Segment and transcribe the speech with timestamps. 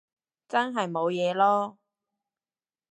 [0.47, 1.77] 真係冇嘢囉